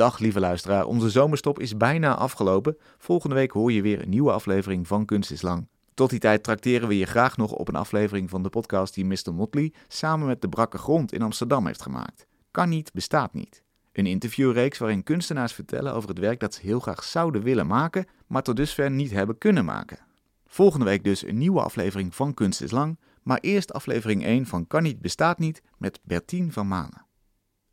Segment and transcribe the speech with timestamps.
[0.00, 2.76] Dag lieve luisteraar, onze zomerstop is bijna afgelopen.
[2.98, 5.68] Volgende week hoor je weer een nieuwe aflevering van Kunst is Lang.
[5.94, 9.04] Tot die tijd trakteren we je graag nog op een aflevering van de podcast die
[9.04, 9.34] Mr.
[9.34, 12.26] Motley samen met de Brakke Grond in Amsterdam heeft gemaakt.
[12.50, 13.62] Kan niet, bestaat niet.
[13.92, 18.06] Een interviewreeks waarin kunstenaars vertellen over het werk dat ze heel graag zouden willen maken,
[18.26, 19.98] maar tot dusver niet hebben kunnen maken.
[20.46, 24.66] Volgende week dus een nieuwe aflevering van Kunst is Lang, maar eerst aflevering 1 van
[24.66, 27.08] Kan niet, bestaat niet met Bertien van Manen.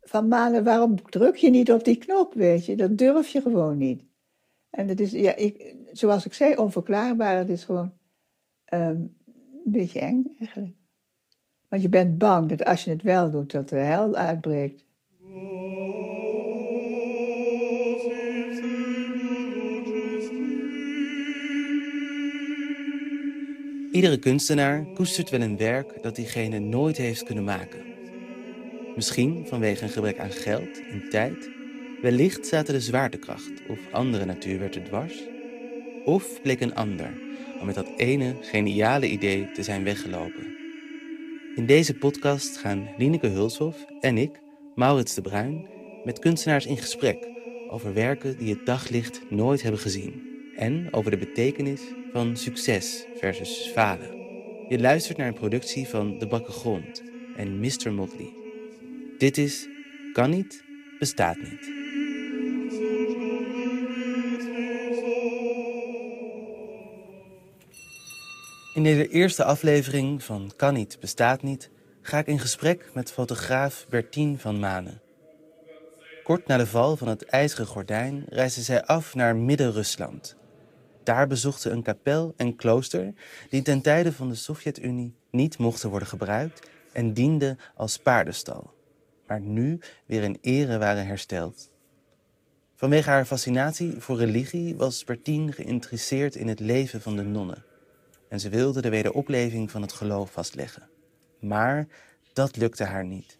[0.08, 2.76] Van Manen, waarom druk je niet op die knop, weet je?
[2.76, 4.04] Dat durf je gewoon niet.
[4.70, 7.36] En het is, ja, ik, zoals ik zei, onverklaarbaar.
[7.36, 7.92] Het is gewoon
[8.64, 10.76] ehm, een beetje eng eigenlijk.
[11.68, 14.84] Want je bent bang dat als je het wel doet, dat de hel uitbreekt.
[23.92, 27.87] Iedere kunstenaar koestert wel een werk dat diegene nooit heeft kunnen maken.
[28.98, 31.50] Misschien vanwege een gebrek aan geld en tijd.
[32.02, 35.22] Wellicht zaten de zwaartekracht of andere natuurwetten dwars.
[36.04, 37.10] Of bleek een ander
[37.58, 40.56] al met dat ene geniale idee te zijn weggelopen.
[41.54, 44.40] In deze podcast gaan Lineke Hulshoff en ik,
[44.74, 45.66] Maurits de Bruin,
[46.04, 47.28] met kunstenaars in gesprek
[47.70, 50.22] over werken die het daglicht nooit hebben gezien
[50.56, 54.16] en over de betekenis van succes versus falen.
[54.68, 57.02] Je luistert naar een productie van De Bakke Grond
[57.36, 57.92] en Mr.
[57.92, 58.37] Motley.
[59.18, 59.68] Dit is
[60.12, 60.64] Kan niet,
[60.98, 61.66] bestaat niet.
[68.74, 71.70] In deze eerste aflevering van Kan niet, bestaat niet
[72.02, 75.00] ga ik in gesprek met fotograaf Bertien van Manen.
[76.22, 80.36] Kort na de val van het ijzeren gordijn reisde zij af naar Midden-Rusland.
[81.02, 83.14] Daar bezocht ze een kapel en klooster
[83.50, 88.76] die ten tijde van de Sovjet-Unie niet mochten worden gebruikt en dienden als paardenstal,
[89.28, 91.70] maar nu weer in ere waren hersteld.
[92.74, 97.64] Vanwege haar fascinatie voor religie was Bertien geïnteresseerd in het leven van de nonnen
[98.28, 100.88] en ze wilde de wederopleving van het geloof vastleggen.
[101.40, 101.86] Maar
[102.32, 103.38] dat lukte haar niet.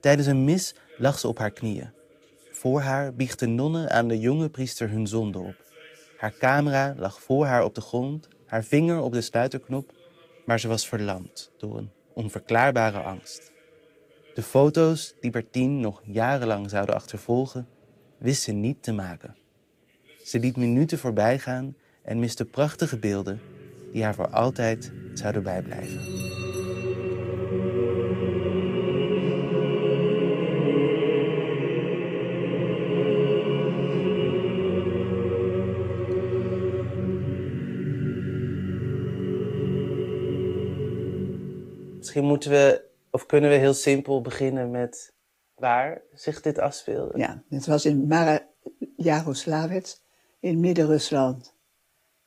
[0.00, 1.92] Tijdens een mis lag ze op haar knieën.
[2.52, 5.72] Voor haar biechten nonnen aan de jonge priester hun zonde op.
[6.16, 9.92] Haar camera lag voor haar op de grond, haar vinger op de sluiterknop,
[10.44, 13.52] maar ze was verlamd door een onverklaarbare angst.
[14.34, 17.68] De foto's die Bertien nog jarenlang zouden achtervolgen,
[18.18, 19.36] wist ze niet te maken.
[20.24, 23.40] Ze liet minuten voorbij gaan en miste prachtige beelden
[23.92, 26.32] die haar voor altijd zouden bijblijven.
[41.96, 42.84] Misschien moeten we,
[43.14, 45.14] of kunnen we heel simpel beginnen met
[45.54, 47.18] waar zich dit afspeelde?
[47.18, 48.48] Ja, het was in Mara
[48.96, 50.02] Jaroslavets
[50.40, 51.54] in Midden-Rusland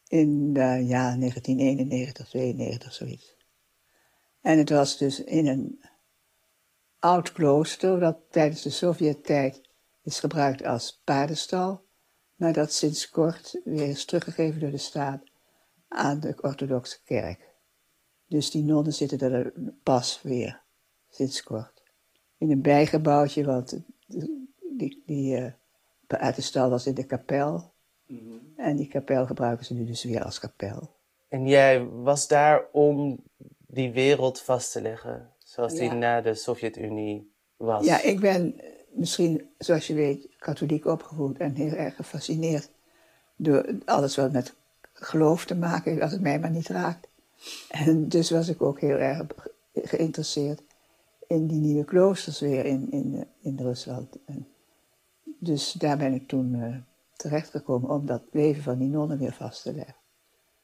[0.07, 3.35] in de jaar 1991, 92, zoiets.
[4.41, 5.83] En het was dus in een
[6.99, 9.61] oud klooster dat tijdens de Sovjet-tijd
[10.03, 11.85] is gebruikt als paardenstal,
[12.35, 15.23] maar dat sinds kort weer is teruggegeven door de staat
[15.87, 17.55] aan de orthodoxe kerk.
[18.27, 20.65] Dus die nonnen zitten er pas weer,
[21.17, 21.81] sinds kort.
[22.37, 23.79] In een bijgebouwtje, want
[24.77, 25.51] die, die uh,
[26.07, 27.71] uit de stal was in de kapel.
[28.05, 28.21] Mhm.
[28.55, 30.95] En die kapel gebruiken ze nu dus weer als kapel.
[31.27, 33.23] En jij was daar om
[33.67, 37.85] die wereld vast te leggen, zoals die na de Sovjet-Unie was?
[37.85, 42.69] Ja, ik ben misschien, zoals je weet, katholiek opgevoed en heel erg gefascineerd
[43.35, 44.53] door alles wat met
[44.93, 47.07] geloof te maken heeft, als het mij maar niet raakt.
[47.69, 49.25] En dus was ik ook heel erg
[49.73, 50.61] geïnteresseerd
[51.27, 54.17] in die nieuwe kloosters weer in, in, in Rusland.
[54.25, 54.47] En
[55.39, 56.75] dus daar ben ik toen uh,
[57.15, 59.95] terechtgekomen om dat leven van die nonnen weer vast te leggen.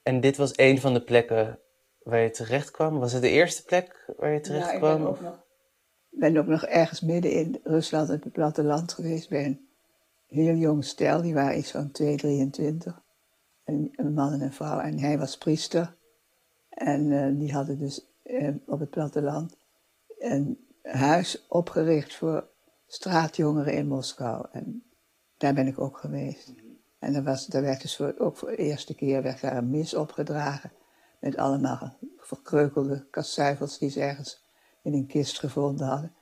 [0.03, 1.59] En dit was een van de plekken
[2.03, 3.00] waar je terecht kwam?
[3.00, 4.91] Was het de eerste plek waar je terecht ja, kwam?
[4.91, 5.44] Ik ben, ook nog,
[6.09, 9.68] ben ook nog ergens midden in Rusland, het platteland geweest, bij een
[10.28, 13.01] heel jong stel, die waren iets van 2, 23.
[13.63, 14.80] Een, een man en een vrouw.
[14.80, 15.95] En hij was priester.
[16.69, 19.56] En uh, die hadden dus uh, op het platteland
[20.24, 22.48] een huis opgericht voor
[22.88, 24.46] straatjongeren in Moskou.
[24.52, 24.84] En
[25.38, 26.54] daar ben ik ook geweest.
[27.00, 29.70] En er, was, er werd dus voor, ook voor de eerste keer werd daar een
[29.70, 30.72] mis opgedragen.
[31.20, 34.44] Met allemaal verkreukelde kassuivels die ze ergens
[34.84, 36.16] in een kist gevonden hadden.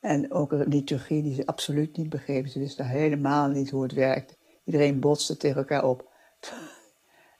[0.00, 2.50] En ook een liturgie die ze absoluut niet begrepen.
[2.50, 4.36] Ze wisten helemaal niet hoe het werkte.
[4.64, 6.08] Iedereen botste tegen elkaar op.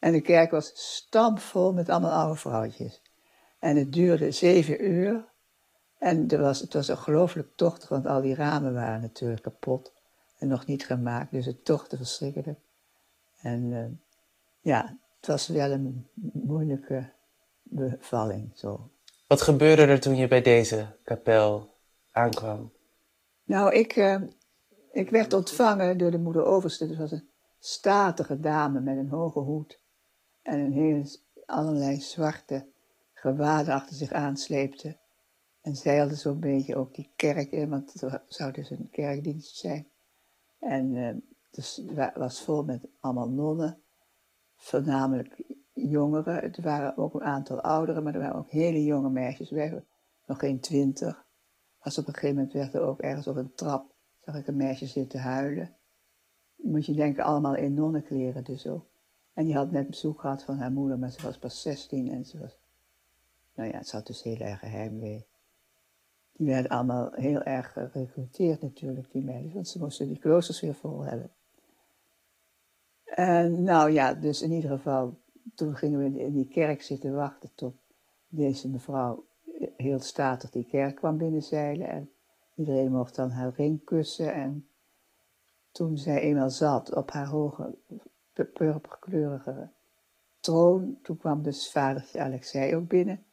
[0.00, 3.02] En de kerk was stampvol met allemaal oude vrouwtjes.
[3.58, 5.28] En het duurde zeven uur.
[5.98, 9.92] En er was, het was ongelooflijk tochtig, want al die ramen waren natuurlijk kapot.
[10.38, 12.58] en nog niet gemaakt, dus het toch te verschrikkelijk.
[13.40, 13.84] En eh,
[14.60, 17.10] ja, het was wel een moeilijke
[17.62, 18.50] bevalling.
[18.54, 18.90] Zo.
[19.26, 21.70] Wat gebeurde er toen je bij deze kapel
[22.12, 22.72] aankwam?
[23.44, 24.22] Nou, ik, uh,
[24.92, 26.88] ik werd ontvangen door de moeder overste.
[26.88, 27.28] Dat was een
[27.58, 29.78] statige dame met een hoge hoed
[30.42, 31.04] en een heel
[31.46, 32.66] allerlei zwarte
[33.14, 34.96] gewaden achter zich aansleepte.
[35.68, 39.86] En hadden zo'n beetje ook die kerk in, want het zou dus een kerkdienst zijn.
[40.58, 41.14] En uh,
[41.50, 41.82] dus
[42.14, 43.78] was vol met allemaal nonnen,
[44.56, 45.42] voornamelijk
[45.72, 46.34] jongeren.
[46.34, 49.50] Het waren ook een aantal ouderen, maar er waren ook hele jonge meisjes.
[49.50, 49.82] Wij
[50.26, 51.26] nog geen twintig.
[51.82, 53.94] Was op een gegeven moment werd er ook ergens op een trap,
[54.24, 55.76] zag ik een meisje zitten huilen.
[56.56, 58.86] Moet je denken, allemaal in nonnenkleren dus ook.
[59.32, 62.24] En die had net bezoek gehad van haar moeder, maar ze was pas 16 en
[62.24, 62.58] ze was,
[63.54, 65.26] nou ja, het zat dus heel erg geheimwee.
[66.38, 70.74] Die werden allemaal heel erg gerecruiteerd natuurlijk, die meisjes, want ze moesten die kloosters weer
[70.74, 71.30] vol hebben.
[73.04, 75.18] En nou ja, dus in ieder geval,
[75.54, 77.74] toen gingen we in die kerk zitten wachten tot
[78.28, 79.24] deze mevrouw
[79.76, 81.88] heel statig die kerk kwam binnenzeilen.
[81.88, 82.10] En
[82.54, 84.32] iedereen mocht dan haar ring kussen.
[84.34, 84.68] En
[85.72, 87.74] toen zij eenmaal zat op haar hoge,
[88.32, 89.70] purperkleurige
[90.40, 93.24] troon, toen kwam dus vadertje Alexei ook binnen.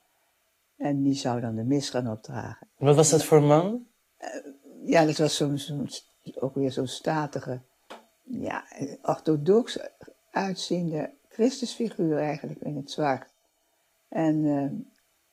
[0.78, 2.68] En die zou dan de mis gaan opdragen.
[2.78, 3.88] Wat was dat voor man?
[4.22, 4.28] Uh,
[4.86, 5.86] ja, dat was zo'n, zo
[6.40, 7.62] ook weer zo'n statige,
[8.24, 8.66] ja,
[9.02, 9.80] orthodox
[10.32, 13.34] uitziende Christusfiguur eigenlijk in het zwart.
[14.10, 14.72] En, uh,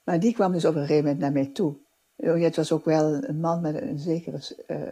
[0.04, 1.76] maar die kwam dus op een gegeven moment naar mij toe.
[2.16, 4.82] Het was ook wel een man met een zekere uh,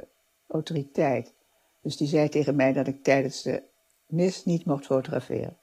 [0.47, 1.35] autoriteit.
[1.83, 3.63] Dus die zei tegen mij dat ik tijdens de
[4.07, 5.57] mis niet mocht fotograferen.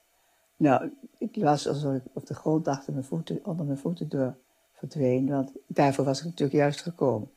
[0.55, 4.37] Nou, ik was alsof ik op de grond achter mijn voeten, onder mijn voeten door
[4.77, 7.31] verdween, want daarvoor was ik natuurlijk juist gekomen.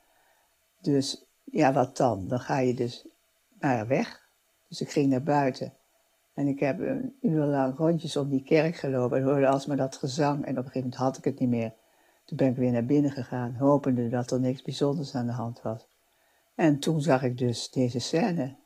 [0.80, 2.28] Dus ja, wat dan?
[2.28, 3.08] Dan ga je dus
[3.60, 4.28] maar weg.
[4.68, 5.74] Dus ik ging naar buiten.
[6.34, 9.96] En ik heb een uur lang rondjes om die kerk gelopen en hoorde alsmaar dat
[9.96, 10.44] gezang.
[10.44, 11.74] En op een gegeven moment had ik het niet meer.
[12.24, 15.62] Toen ben ik weer naar binnen gegaan, hopende dat er niks bijzonders aan de hand
[15.62, 15.88] was.
[16.54, 18.56] En toen zag ik dus deze scène.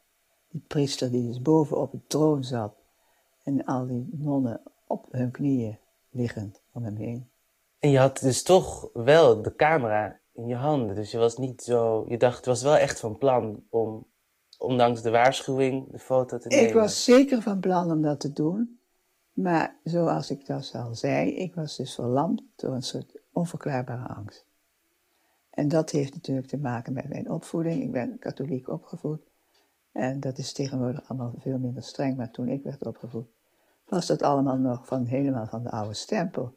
[0.49, 2.75] Die priester die dus boven op de troon zat.
[3.43, 5.79] En al die nonnen op hun knieën
[6.11, 7.29] liggend om hem heen.
[7.85, 10.95] En je had dus toch wel de camera in je handen.
[10.95, 12.05] Dus je was niet zo.
[12.09, 14.07] Je dacht, het was wel echt van plan om,
[14.59, 16.69] ondanks de waarschuwing, de foto te nemen.
[16.69, 18.79] Ik was zeker van plan om dat te doen.
[19.33, 24.45] Maar zoals ik dat al zei, ik was dus verlamd door een soort onverklaarbare angst.
[25.51, 27.83] En dat heeft natuurlijk te maken met mijn opvoeding.
[27.83, 29.21] Ik ben katholiek opgevoed.
[29.93, 32.17] En dat is tegenwoordig allemaal veel minder streng.
[32.17, 33.27] Maar toen ik werd opgevoed,
[33.89, 36.55] was dat allemaal nog van, helemaal van de oude stempel.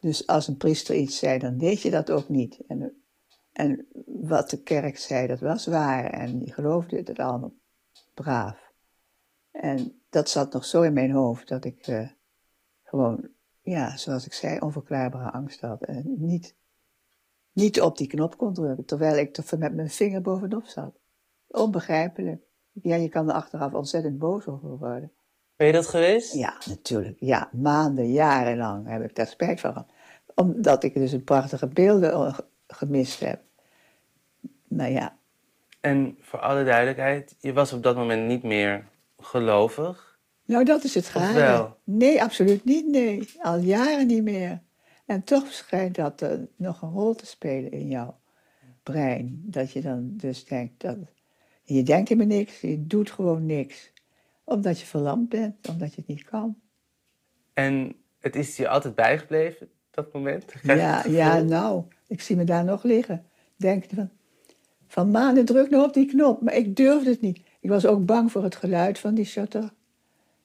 [0.00, 2.60] Dus als een priester iets zei, dan deed je dat ook niet.
[2.66, 3.02] En,
[3.52, 6.04] en wat de kerk zei, dat was waar.
[6.04, 7.52] En die geloofde het allemaal
[8.14, 8.72] braaf.
[9.50, 12.08] En dat zat nog zo in mijn hoofd dat ik uh,
[12.82, 13.28] gewoon,
[13.62, 15.82] ja, zoals ik zei, onverklaarbare angst had.
[15.82, 16.54] En niet,
[17.52, 20.94] niet op die knop kon drukken, terwijl ik er met mijn vinger bovenop zat.
[21.46, 22.42] Onbegrijpelijk.
[22.72, 25.12] Ja, je kan er achteraf ontzettend boos over worden.
[25.60, 26.34] Ben je dat geweest?
[26.34, 27.16] Ja, natuurlijk.
[27.18, 29.86] Ja, maanden, jarenlang heb ik daar spijt van.
[30.34, 32.34] Omdat ik dus een prachtige beelden
[32.66, 33.40] gemist heb.
[34.68, 35.16] Nou ja.
[35.80, 38.84] En voor alle duidelijkheid, je was op dat moment niet meer
[39.18, 40.18] gelovig?
[40.44, 41.76] Nou, dat is het geheel.
[41.84, 42.86] Nee, absoluut niet.
[42.86, 44.60] Nee, al jaren niet meer.
[45.06, 48.18] En toch schijnt dat uh, nog een rol te spelen in jouw
[48.82, 49.42] brein.
[49.44, 50.96] Dat je dan dus denkt dat.
[51.62, 53.92] Je denkt helemaal niks, je doet gewoon niks
[54.50, 56.56] omdat je verlamd bent, omdat je het niet kan.
[57.54, 60.44] En het is je altijd bijgebleven, dat moment?
[60.62, 63.24] Ja, ja, nou, ik zie me daar nog liggen.
[63.56, 64.10] Denk van,
[64.86, 67.40] van maanden druk nog op die knop, maar ik durfde het niet.
[67.60, 69.70] Ik was ook bang voor het geluid van die shutter.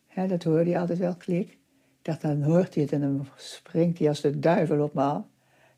[0.08, 1.50] He, dat hoorde je altijd wel klik.
[1.50, 5.02] Ik dacht, dan hoort hij het en dan springt hij als de duivel op me
[5.02, 5.24] af.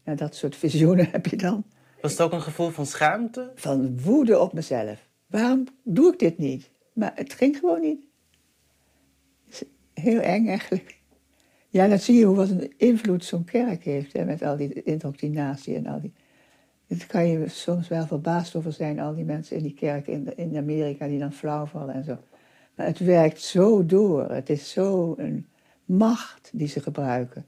[0.03, 1.63] Ja, dat soort visioenen heb je dan.
[2.01, 3.51] Was het ook een gevoel van schaamte?
[3.55, 5.07] Van woede op mezelf.
[5.27, 6.69] Waarom doe ik dit niet?
[6.93, 8.06] Maar het ging gewoon niet
[10.01, 10.99] heel eng eigenlijk.
[11.69, 14.83] Ja, dan zie je hoe wat een invloed zo'n kerk heeft, hè, met al die
[14.83, 16.13] indoctrinatie en al die...
[16.87, 20.37] Daar kan je soms wel verbaasd over zijn, al die mensen in die kerk in,
[20.37, 22.17] in Amerika die dan flauw vallen en zo.
[22.75, 24.31] Maar het werkt zo door.
[24.31, 25.45] Het is zo een
[25.85, 27.45] macht die ze gebruiken.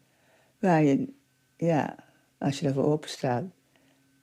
[0.60, 1.14] Waar je,
[1.58, 1.96] ja,
[2.38, 3.44] als je ervoor open staat,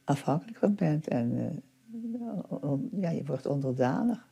[0.04, 1.08] afhankelijk van bent.
[1.08, 4.28] En uh, ja, je wordt onderdanig.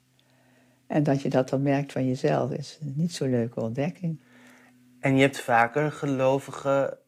[0.87, 4.21] En dat je dat dan merkt van jezelf is niet zo'n leuke ontdekking.
[5.01, 6.99] En je hebt vaker gelovigen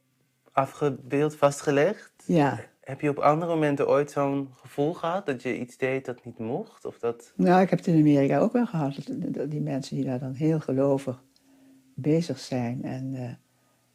[0.53, 2.13] afgebeeld, vastgelegd?
[2.27, 2.61] Ja.
[2.81, 6.39] Heb je op andere momenten ooit zo'n gevoel gehad dat je iets deed dat niet
[6.39, 6.85] mocht?
[6.85, 7.33] Of dat...
[7.37, 8.95] Nou, ik heb het in Amerika ook wel gehad.
[9.49, 11.23] Die mensen die daar dan heel gelovig
[11.95, 12.85] bezig zijn.
[12.85, 13.31] En uh,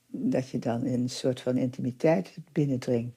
[0.07, 3.15] dat je dan in een soort van intimiteit binnendringt.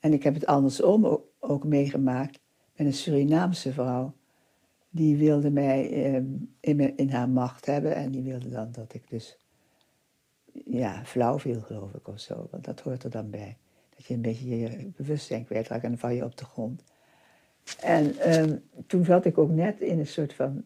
[0.00, 2.40] En ik heb het andersom ook, ook meegemaakt
[2.76, 4.14] met een Surinaamse vrouw.
[4.90, 6.22] Die wilde mij eh,
[6.60, 7.94] in, in, haar macht hebben.
[7.94, 9.38] En die wilde dan dat ik dus
[10.64, 12.48] ja, flauw viel, geloof ik, of zo.
[12.50, 13.56] Want dat hoort er dan bij.
[13.96, 16.82] Dat je een beetje je bewustzijn kwijtraakt en dan val je op de grond.
[17.80, 20.64] En ehm, toen zat ik ook net in een soort van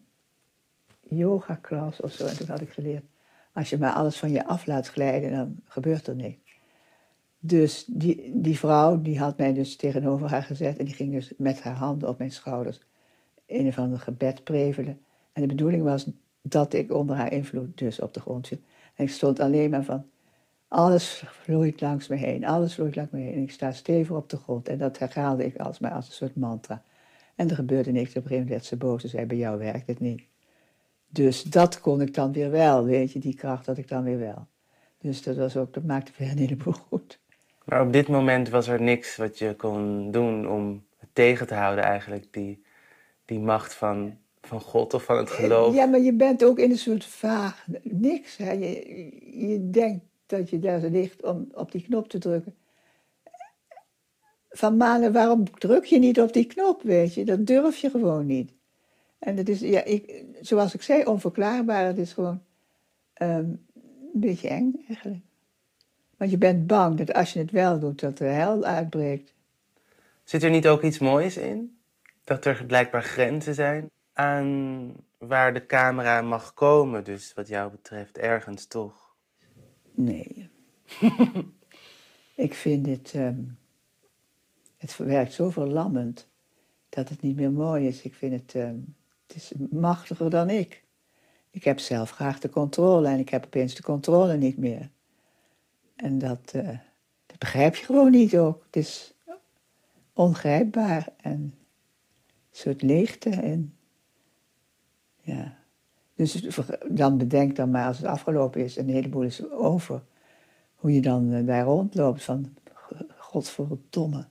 [0.99, 2.25] yoga-klas of zo.
[2.25, 3.03] En toen had ik geleerd,
[3.53, 6.59] als je maar alles van je af laat glijden, dan gebeurt er niks.
[7.39, 11.33] Dus die, die vrouw, die had mij dus tegenover haar gezet en die ging dus
[11.37, 12.79] met haar handen op mijn schouders
[13.53, 14.99] een of ander gebed prevelen.
[15.33, 16.07] En de bedoeling was
[16.41, 18.61] dat ik onder haar invloed dus op de grond zit.
[18.95, 20.05] En ik stond alleen maar van,
[20.67, 23.33] alles vloeit langs me heen, alles vloeit langs me heen.
[23.33, 24.67] En ik sta stevig op de grond.
[24.67, 26.83] En dat herhaalde ik als, maar als een soort mantra.
[27.35, 28.09] En er gebeurde niks.
[28.09, 30.23] Op een gegeven moment werd ze boos zei, bij jou werkt het niet.
[31.09, 34.19] Dus dat kon ik dan weer wel, weet je, die kracht had ik dan weer
[34.19, 34.47] wel.
[34.97, 37.19] Dus dat, was ook, dat maakte weer een heleboel goed.
[37.65, 41.53] Maar op dit moment was er niks wat je kon doen om het tegen te
[41.53, 42.62] houden eigenlijk, die,
[43.25, 45.75] die macht van van God of van het geloof.
[45.75, 48.37] Ja, maar je bent ook in een soort vaag niks.
[48.37, 48.51] Hè.
[48.51, 52.55] Je, je denkt dat je daar ligt om op die knop te drukken.
[54.49, 57.25] Van manen, waarom druk je niet op die knop, weet je?
[57.25, 58.53] Dat durf je gewoon niet.
[59.19, 61.85] En dat is, ja, ik, zoals ik zei, onverklaarbaar.
[61.85, 62.41] Het is gewoon
[63.21, 65.23] um, een beetje eng eigenlijk.
[66.17, 69.33] Want je bent bang dat als je het wel doet, dat de hel uitbreekt.
[70.23, 71.77] Zit er niet ook iets moois in?
[72.23, 73.91] Dat er blijkbaar grenzen zijn?
[74.13, 79.15] aan waar de camera mag komen, dus wat jou betreft ergens toch?
[79.91, 80.49] Nee.
[82.35, 83.57] ik vind het, um,
[84.77, 86.27] het werkt zo verlammend
[86.89, 88.01] dat het niet meer mooi is.
[88.01, 88.95] Ik vind het, um,
[89.27, 90.83] het is machtiger dan ik.
[91.49, 94.89] Ik heb zelf graag de controle en ik heb opeens de controle niet meer.
[95.95, 96.77] En dat, uh,
[97.25, 98.63] dat begrijp je gewoon niet ook.
[98.65, 99.13] Het is
[100.13, 101.53] ongrijpbaar en
[102.55, 103.73] soort leegte en
[105.21, 105.61] ja.
[106.15, 110.03] Dus dan bedenk dan maar als het afgelopen is en een heleboel is over,
[110.75, 112.53] hoe je dan uh, daar rondloopt van
[113.17, 114.27] godverdomme.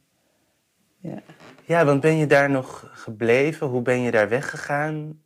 [0.96, 1.22] Ja.
[1.64, 3.66] ja, want ben je daar nog gebleven?
[3.66, 5.20] Hoe ben je daar weggegaan?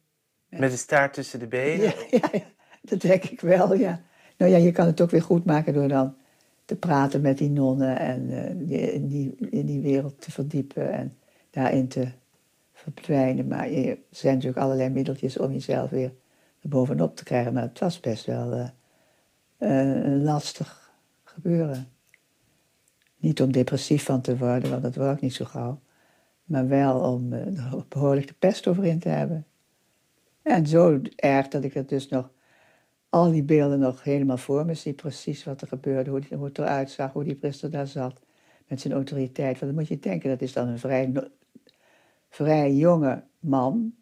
[0.48, 1.84] Met de staart tussen de benen?
[1.84, 2.42] Ja, ja, ja,
[2.80, 4.02] dat denk ik wel, ja.
[4.36, 6.16] Nou ja, je kan het ook weer goed maken door dan
[6.64, 11.16] te praten met die nonnen en uh, in, die, in die wereld te verdiepen en
[11.50, 12.08] daarin te
[12.94, 13.46] verdwijnen.
[13.46, 16.12] Maar er zijn natuurlijk allerlei middeltjes om jezelf weer
[16.68, 17.52] bovenop te krijgen.
[17.52, 18.68] Maar het was best wel uh,
[19.58, 21.88] een lastig gebeuren.
[23.16, 25.80] Niet om depressief van te worden, want dat wou ik niet zo gauw.
[26.44, 29.46] Maar wel om uh, behoorlijk de pest over in te hebben.
[30.42, 32.30] En zo erg dat ik het dus nog,
[33.08, 34.92] al die beelden nog helemaal voor me zie.
[34.92, 38.20] Precies wat er gebeurde, hoe, die, hoe het eruit zag, hoe die priester daar zat.
[38.68, 39.58] Met zijn autoriteit.
[39.58, 41.12] Want dan moet je denken, dat is dan een vrij
[42.36, 43.94] vrij jonge man,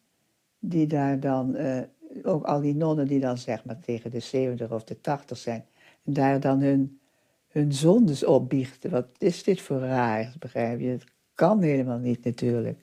[0.58, 1.80] die daar dan, uh,
[2.22, 5.64] ook al die nonnen die dan zeg maar tegen de 70 of de 80 zijn,
[6.02, 7.00] daar dan hun,
[7.48, 8.90] hun zondes opbiechten.
[8.90, 10.88] Wat is dit voor raar, begrijp je?
[10.88, 12.78] Het kan helemaal niet natuurlijk.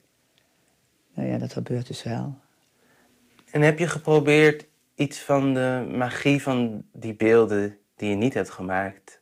[1.14, 2.34] Nou ja, dat gebeurt dus wel.
[3.50, 8.50] En heb je geprobeerd iets van de magie van die beelden die je niet hebt
[8.50, 9.20] gemaakt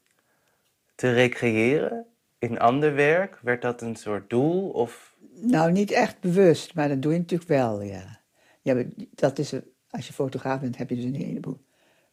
[0.95, 2.07] te recreëren
[2.39, 3.39] in ander werk?
[3.43, 5.11] Werd dat een soort doel of
[5.41, 8.21] nou, niet echt bewust, maar dat doe je natuurlijk wel, ja.
[8.63, 9.55] ja dat is,
[9.91, 11.59] als je fotograaf bent, heb je dus een heleboel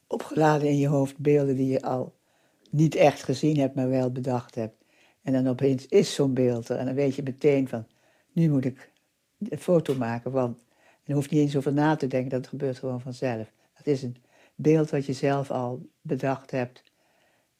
[0.07, 2.15] opgeladen in je hoofd beelden die je al
[2.69, 4.75] niet echt gezien hebt, maar wel bedacht hebt.
[5.21, 7.87] En dan opeens is zo'n beeld er en dan weet je meteen van,
[8.31, 8.91] nu moet ik
[9.49, 10.59] een foto maken, want
[11.03, 13.51] je hoeft niet eens over na te denken, dat gebeurt gewoon vanzelf.
[13.77, 14.17] Dat is een
[14.55, 16.83] beeld wat je zelf al bedacht hebt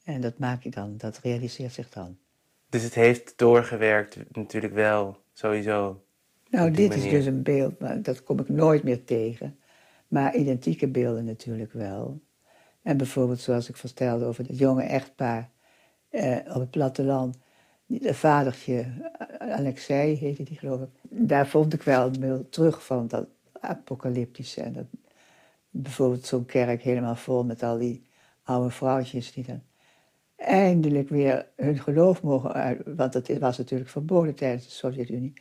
[0.03, 2.17] en dat maak je dan, dat realiseert zich dan.
[2.69, 6.03] Dus het heeft doorgewerkt natuurlijk wel sowieso.
[6.49, 9.59] Nou, dit is dus een beeld, maar dat kom ik nooit meer tegen.
[10.07, 12.21] Maar identieke beelden natuurlijk wel.
[12.81, 15.49] En bijvoorbeeld zoals ik vertelde over het jonge echtpaar
[16.09, 17.37] eh, op het platteland.
[17.87, 18.85] Het vadertje,
[19.39, 20.89] Alexei heette die geloof ik.
[21.01, 23.27] Daar vond ik wel een beeld terug van dat
[23.59, 24.61] apocalyptische.
[24.61, 24.85] En dat,
[25.69, 28.07] bijvoorbeeld zo'n kerk helemaal vol met al die
[28.43, 29.61] oude vrouwtjes die dan
[30.37, 32.81] eindelijk weer hun geloof mogen uit.
[32.95, 35.33] Want dat was natuurlijk verboden tijdens de Sovjet-Unie.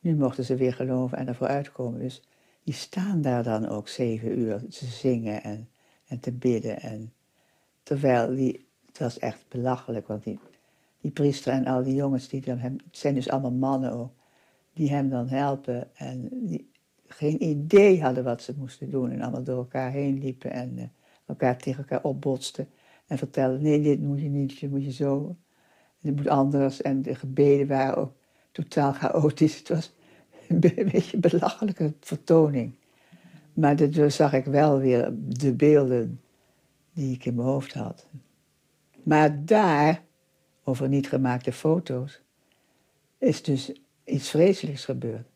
[0.00, 2.00] Nu mochten ze weer geloven en ervoor uitkomen.
[2.00, 2.22] Dus
[2.62, 5.68] die staan daar dan ook zeven uur te zingen en,
[6.06, 6.80] en te bidden.
[6.80, 7.12] En,
[7.82, 10.38] terwijl die, het was echt belachelijk, want die
[11.06, 14.10] die priester en al die jongens, die dan hem, het zijn dus allemaal mannen ook,
[14.72, 16.70] die hem dan helpen en die
[17.06, 20.84] geen idee hadden wat ze moesten doen en allemaal door elkaar heen liepen en uh,
[21.26, 22.68] elkaar tegen elkaar opbotsten
[23.06, 25.36] en vertelden, nee, dit moet je niet, dit moet je zo,
[26.00, 28.12] dit moet anders en de gebeden waren ook
[28.52, 29.58] totaal chaotisch.
[29.58, 29.92] Het was
[30.48, 32.74] een beetje belachelijke vertoning.
[33.52, 36.20] Maar toen zag ik wel weer de beelden
[36.92, 38.06] die ik in mijn hoofd had.
[39.02, 40.02] Maar daar,
[40.64, 42.20] over niet gemaakte foto's,
[43.18, 43.72] is dus
[44.04, 45.26] iets vreselijks gebeurd.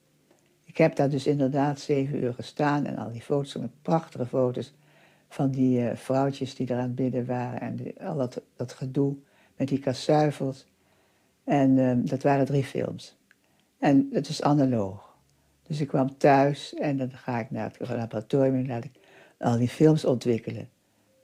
[0.65, 4.75] Ik heb daar dus inderdaad zeven uur gestaan en al die foto's, prachtige foto's
[5.30, 9.16] van die uh, vrouwtjes die er aan het bidden waren en al dat, dat gedoe
[9.56, 10.66] met die kasuivels.
[11.44, 13.16] En uh, dat waren drie films.
[13.78, 15.16] En het is analoog.
[15.62, 18.92] Dus ik kwam thuis en dan ga ik naar het laboratorium en laat ik
[19.38, 20.68] al die films ontwikkelen.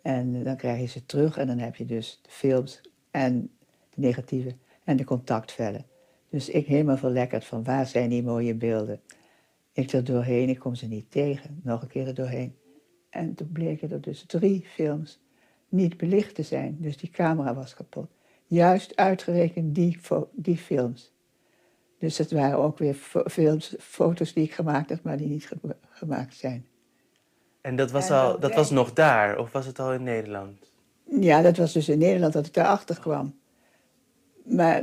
[0.02, 3.50] En dan krijg je ze terug en dan heb je dus de films en
[3.90, 5.84] de negatieve en de contactvellen.
[6.28, 9.00] Dus ik helemaal verlekkerd van waar zijn die mooie beelden.
[9.72, 12.54] Ik er doorheen, ik kom ze niet tegen, nog een keer er doorheen.
[13.16, 15.20] En toen bleken er dus drie films
[15.68, 18.10] niet belicht te zijn, dus die camera was kapot.
[18.46, 19.98] Juist uitgerekend die,
[20.32, 21.12] die films.
[21.98, 22.94] Dus het waren ook weer
[23.26, 25.50] films, foto's die ik gemaakt had, maar die niet
[25.90, 26.66] gemaakt zijn.
[27.60, 30.72] En dat was, al, dat was nog daar, of was het al in Nederland?
[31.20, 33.34] Ja, dat was dus in Nederland dat ik daarachter kwam.
[34.44, 34.82] Maar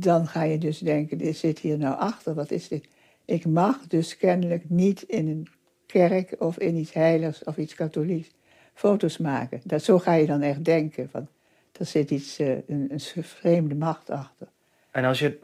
[0.00, 2.88] dan ga je dus denken, dit zit hier nou achter, wat is dit?
[3.24, 5.48] Ik mag dus kennelijk niet in een
[5.88, 8.30] kerk of in iets heiligs of iets katholieks
[8.74, 9.60] foto's maken.
[9.64, 11.28] Dat, zo ga je dan echt denken, van,
[11.72, 14.48] er zit iets, uh, een, een vreemde macht achter.
[14.90, 15.38] En als je,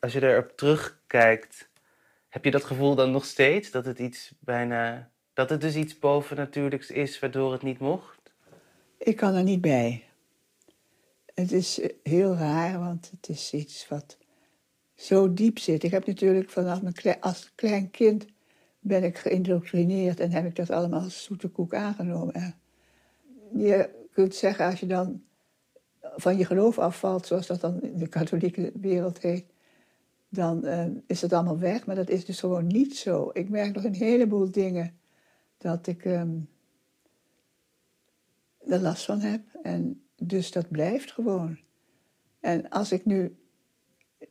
[0.00, 1.68] als je erop terugkijkt,
[2.28, 3.70] heb je dat gevoel dan nog steeds?
[3.70, 8.32] Dat het iets bijna dat het dus iets bovennatuurlijks is waardoor het niet mocht?
[8.98, 10.04] Ik kan er niet bij.
[11.34, 14.16] Het is eh, heel raar, want het is iets wat
[14.94, 15.82] zo diep zit.
[15.82, 18.26] Ik heb natuurlijk vanaf mijn als klein kind
[18.80, 22.54] ben ik geïndoctrineerd en heb ik dat allemaal zoete koek aangenomen.
[23.54, 25.22] Je kunt zeggen, als je dan
[26.00, 29.44] van je geloof afvalt, zoals dat dan in de katholieke wereld heet,
[30.28, 31.86] dan uh, is het allemaal weg.
[31.86, 33.30] Maar dat is dus gewoon niet zo.
[33.32, 34.98] Ik merk nog een heleboel dingen
[35.58, 36.48] dat ik um,
[38.66, 39.40] er last van heb.
[39.62, 41.58] En dus dat blijft gewoon.
[42.40, 43.36] En als ik nu,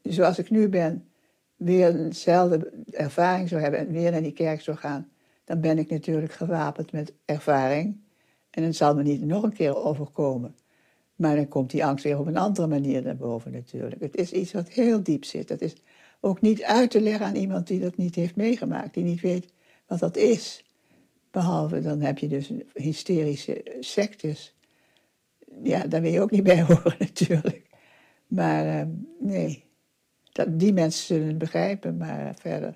[0.03, 1.07] zoals ik nu ben,
[1.57, 5.09] weer eenzelfde ervaring zou hebben en weer naar die kerk zou gaan,
[5.43, 7.97] dan ben ik natuurlijk gewapend met ervaring.
[8.49, 10.55] En het zal me niet nog een keer overkomen.
[11.15, 14.01] Maar dan komt die angst weer op een andere manier naar boven natuurlijk.
[14.01, 15.47] Het is iets wat heel diep zit.
[15.47, 15.75] Dat is
[16.19, 19.53] ook niet uit te leggen aan iemand die dat niet heeft meegemaakt, die niet weet
[19.87, 20.65] wat dat is.
[21.31, 24.55] Behalve dan heb je dus hysterische sectes.
[25.63, 27.61] Ja, daar wil je ook niet bij horen natuurlijk.
[28.27, 29.66] Maar uh, nee,
[30.37, 32.75] dat, die mensen zullen het begrijpen, maar verder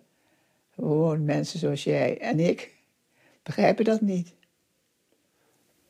[0.75, 2.73] gewoon mensen zoals jij en ik
[3.43, 4.33] begrijpen dat niet.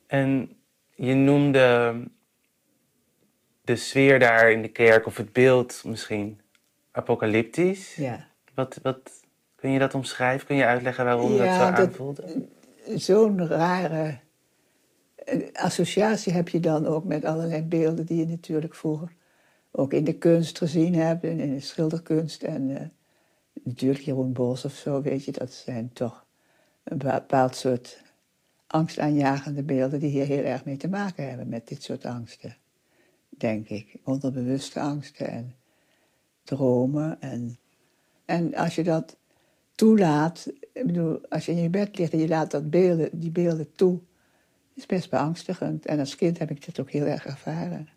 [0.06, 0.56] En
[0.94, 1.94] je noemde
[3.64, 6.40] de sfeer daar in de kerk, of het beeld misschien,
[6.90, 7.94] apocalyptisch.
[7.94, 8.28] Ja.
[8.54, 9.10] Wat, wat,
[9.54, 10.46] kun je dat omschrijven?
[10.46, 12.48] Kun je uitleggen waarom dat zo aanvoelde?
[12.94, 14.18] zo'n rare
[15.52, 19.12] associatie heb je dan ook met allerlei beelden die je natuurlijk vroeger
[19.72, 22.42] ook in de kunst gezien hebt, in de schilderkunst.
[22.42, 22.80] En uh,
[23.62, 26.26] natuurlijk Jeroen Bos of zo, weet je, dat zijn toch
[26.84, 28.02] een bepaald soort
[28.66, 32.56] angstaanjagende beelden die hier heel erg mee te maken hebben met dit soort angsten,
[33.28, 33.96] denk ik.
[34.04, 35.54] Onderbewuste angsten en
[36.44, 37.20] dromen.
[37.20, 37.58] En,
[38.24, 39.16] en als je dat
[39.74, 40.52] toelaat.
[40.72, 44.00] Bedoel, als je in je bed ligt en je laat dat beelden, die beelden toe,
[44.74, 45.86] is best beangstigend.
[45.86, 47.88] En als kind heb ik dat ook heel erg ervaren.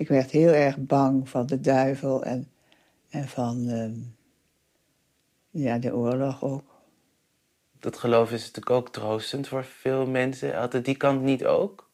[0.00, 2.48] Ik werd heel erg bang van de duivel en,
[3.10, 3.90] en van uh,
[5.50, 6.64] ja, de oorlog ook.
[7.78, 10.56] Dat geloof is natuurlijk ook troostend voor veel mensen.
[10.56, 11.90] Had het die kant niet ook?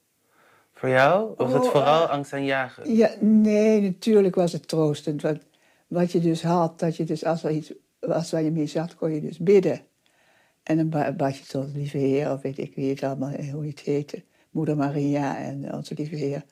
[0.72, 1.30] Voor jou?
[1.30, 2.94] Of was het oh, vooral uh, angst jagen?
[2.94, 5.22] Ja, nee, natuurlijk was het troostend.
[5.22, 5.38] Wat,
[5.86, 8.94] wat je dus had, dat je dus als er iets was waar je mee zat,
[8.94, 9.80] kon je dus bidden.
[10.62, 13.66] En dan bad je tot lieve Heer, of weet ik wie het allemaal, eh, hoe
[13.66, 14.22] het heette.
[14.50, 16.44] Moeder Maria en onze lieve Heer.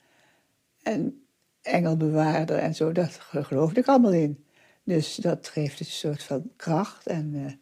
[0.83, 1.24] En
[1.65, 4.45] engelbewaarder en zo, dat geloofde ik allemaal in.
[4.85, 7.53] Dus dat geeft een soort van kracht en, uh,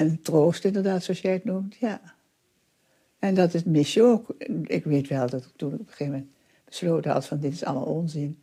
[0.00, 2.00] en troost inderdaad, zoals jij het noemt, ja.
[3.18, 4.34] En dat het mis je ook.
[4.64, 6.30] Ik weet wel dat ik toen op een gegeven moment
[6.64, 8.42] besloten had van dit is allemaal onzin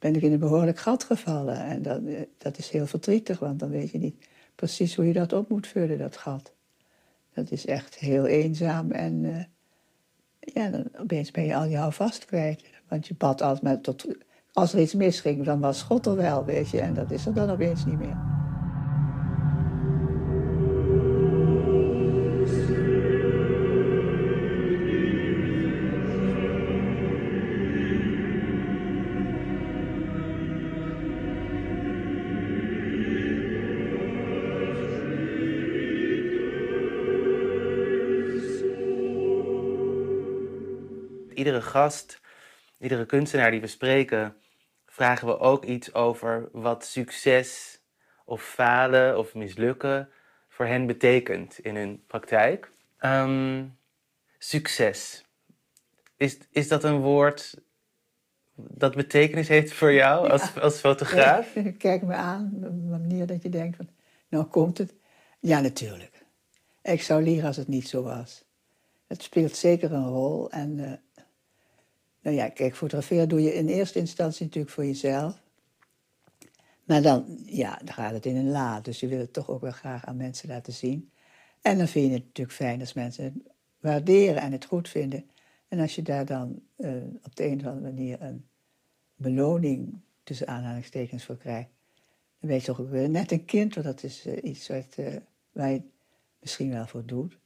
[0.00, 1.64] ben ik in een behoorlijk gat gevallen.
[1.64, 5.12] En dat, eh, dat is heel verdrietig, want dan weet je niet precies hoe je
[5.12, 6.52] dat op moet vullen, dat gat.
[7.34, 9.44] Dat is echt heel eenzaam en uh,
[10.40, 12.62] ja, dan opeens ben je al je houvast kwijt.
[12.90, 14.06] Want je bad altijd maar tot...
[14.52, 16.80] Als er iets misging, dan was God er wel, weet je.
[16.80, 18.16] En dat is er dan opeens niet meer.
[41.34, 42.20] Iedere gast,
[42.80, 44.36] iedere kunstenaar die we spreken,
[44.86, 47.80] vragen we ook iets over wat succes
[48.24, 50.08] of falen of mislukken
[50.48, 52.70] voor hen betekent in hun praktijk.
[52.98, 53.64] Ehm,
[54.38, 55.24] succes.
[56.16, 57.62] Is, is dat een woord
[58.54, 61.54] dat betekenis heeft voor jou als, als fotograaf?
[61.54, 63.88] Ja, kijk me aan, op een manier dat je denkt van,
[64.28, 64.94] nou komt het.
[65.40, 66.24] Ja, natuurlijk.
[66.82, 68.44] Ik zou leren als het niet zo was.
[69.06, 70.50] Het speelt zeker een rol.
[70.50, 70.92] En uh,
[72.22, 75.42] nou ja, kijk, fotograferen doe je in eerste instantie natuurlijk voor jezelf.
[76.84, 78.80] Maar dan, ja, dan gaat het in een la.
[78.80, 81.10] Dus je wil het toch ook wel graag aan mensen laten zien.
[81.60, 83.34] En dan vind je het natuurlijk fijn als mensen het
[83.80, 85.30] waarderen en het goed vinden.
[85.68, 88.46] En als je daar dan uh, op de een of andere manier een
[89.14, 91.68] beloning tussen aanhalingstekens voor krijgt,
[92.40, 94.96] dan weet je toch ook weer net een kind, want dat is uh, iets wat,
[94.98, 95.16] uh,
[95.52, 95.82] waar je
[96.38, 97.38] misschien wel voor doet.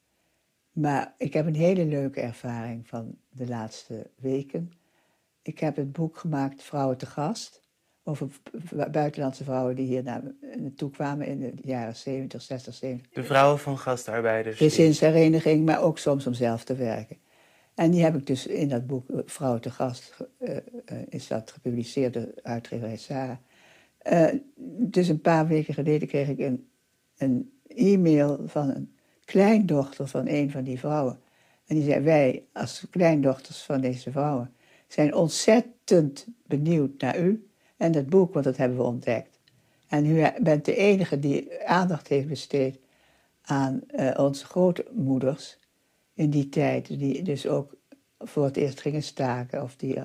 [0.72, 4.72] Maar ik heb een hele leuke ervaring van de laatste weken.
[5.42, 7.62] Ik heb het boek gemaakt Vrouwen te Gast.
[8.02, 8.28] Over
[8.90, 10.02] buitenlandse vrouwen die hier
[10.56, 13.12] naartoe kwamen in de jaren 70, 60, 70.
[13.12, 14.56] De vrouwen van gastarbeiders.
[14.56, 17.16] Gezinshereniging, maar ook soms om zelf te werken.
[17.74, 20.58] En die heb ik dus in dat boek Vrouwen te Gast, uh, uh,
[21.08, 23.36] is dat gepubliceerd door uitgeverij Sarah.
[24.12, 24.40] Uh,
[24.78, 26.68] dus een paar weken geleden kreeg ik een,
[27.16, 28.94] een e-mail van een
[29.24, 31.18] kleindochter van een van die vrouwen.
[31.66, 34.54] En die zei, wij als kleindochters van deze vrouwen
[34.88, 39.40] zijn ontzettend benieuwd naar u en dat boek, want dat hebben we ontdekt.
[39.88, 42.78] En u bent de enige die aandacht heeft besteed
[43.42, 45.58] aan uh, onze grootmoeders
[46.14, 47.74] in die tijd, die dus ook
[48.18, 49.98] voor het eerst gingen staken of die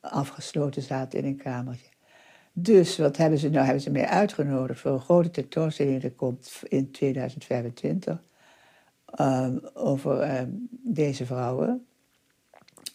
[0.00, 1.88] afgesloten zaten in een kamertje.
[2.52, 3.64] Dus wat hebben ze nou?
[3.64, 8.22] Hebben ze mij uitgenodigd voor een grote tentoonstelling die komt in 2025
[9.20, 11.86] um, over um, deze vrouwen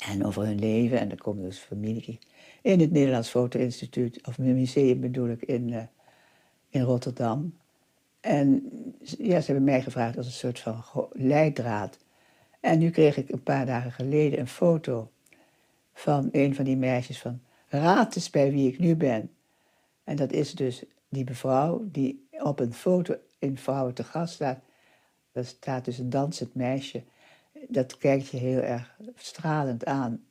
[0.07, 0.99] en over hun leven.
[0.99, 2.19] En er komen dus familie
[2.61, 5.81] in het Nederlands Foto-instituut, of museum bedoel ik, in, uh,
[6.69, 7.57] in Rotterdam.
[8.19, 11.97] En ja, ze hebben mij gevraagd als een soort van leidraad.
[12.59, 15.11] En nu kreeg ik een paar dagen geleden een foto
[15.93, 17.41] van een van die meisjes van...
[17.67, 19.31] Raad eens bij wie ik nu ben.
[20.03, 24.59] En dat is dus die mevrouw die op een foto in Vrouwen te gast staat.
[25.31, 27.03] Daar staat dus een dansend meisje.
[27.67, 30.23] Dat kijkt je heel erg stralend aan.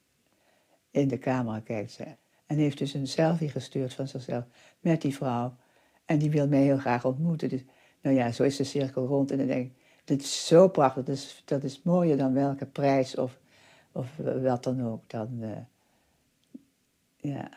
[0.90, 2.04] In de camera kijkt ze.
[2.46, 4.44] En heeft dus een selfie gestuurd van zichzelf
[4.80, 5.56] met die vrouw.
[6.04, 7.48] En die wil mij heel graag ontmoeten.
[7.48, 7.64] Dus
[8.00, 9.30] nou ja, zo is de cirkel rond.
[9.30, 9.72] En dan denk ik,
[10.04, 11.04] dit is zo prachtig.
[11.04, 13.38] Dat is, dat is mooier dan welke prijs of,
[13.92, 15.02] of wat dan ook.
[15.06, 15.50] Dan, uh,
[17.16, 17.50] ja.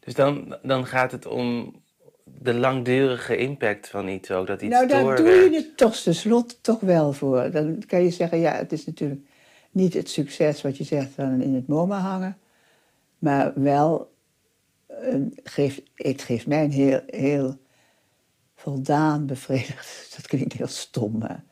[0.00, 1.74] Dus dan, dan gaat het om
[2.34, 5.24] de langdurige impact van iets ook, dat iets Nou, daar doorwerkt.
[5.24, 7.50] doe je het toch tenslotte toch wel voor.
[7.50, 9.20] Dan kan je zeggen, ja, het is natuurlijk
[9.70, 12.38] niet het succes wat je zegt dan in het MoMA hangen.
[13.18, 14.14] Maar wel,
[14.86, 17.56] een, geeft, het geeft mij een heel, heel
[18.54, 20.06] voldaan, bevredigd.
[20.16, 21.44] Dat klinkt heel stom, maar